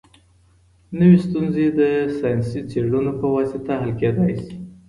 نوي 0.99 1.17
ستونزي 1.25 1.65
د 1.79 1.81
ساینسي 2.17 2.59
څېړنو 2.69 3.11
په 3.19 3.27
واسطه 3.35 3.71
حل 3.81 3.91
کيدای 4.01 4.33
سي. 4.43 4.53